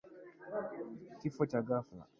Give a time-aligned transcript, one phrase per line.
[1.19, 2.03] Kifo cha ghafla